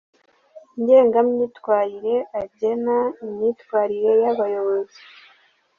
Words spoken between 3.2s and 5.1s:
imyitwarire y abayobozi